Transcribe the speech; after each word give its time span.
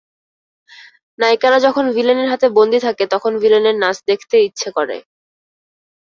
নায়িকারা 1.19 1.57
যখন 1.59 1.85
ভিলেনের 1.95 2.31
হাতে 2.31 2.47
বন্দী 2.57 2.79
থাকে 2.79 3.03
তখন 3.13 3.31
ভিলেনের 3.43 3.75
নাচ 3.79 3.97
দেখতে 4.09 4.35
ইচ্ছা 4.47 4.69
করে। 4.77 4.97